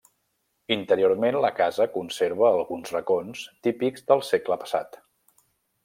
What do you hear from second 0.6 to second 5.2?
Interiorment la casa conserva alguns racons típics del segle passat.